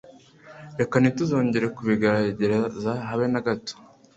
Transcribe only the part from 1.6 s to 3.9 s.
kubigerageza habe n'agato